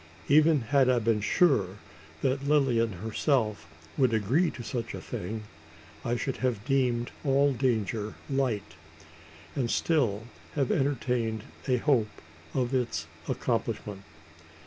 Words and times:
Even 0.27 0.61
had 0.61 0.89
I 0.89 0.97
been 0.97 1.21
sure 1.21 1.77
that 2.23 2.47
Lilian 2.47 2.93
herself 3.03 3.67
would 3.99 4.15
agree 4.15 4.49
to 4.49 4.63
such 4.63 4.95
a 4.95 4.99
thing, 4.99 5.43
I 6.03 6.15
should 6.15 6.37
have 6.37 6.65
deemed 6.65 7.11
all 7.23 7.53
danger 7.53 8.15
light, 8.27 8.73
and 9.55 9.69
still 9.69 10.23
have 10.55 10.71
entertained 10.71 11.43
a 11.67 11.77
hope 11.77 12.09
of 12.55 12.73
its 12.73 13.05
accomplishment. 13.29 14.01